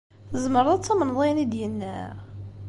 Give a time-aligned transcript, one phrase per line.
[0.31, 1.97] Tzemreḍ ad tamneḍ ayen i d-yenna?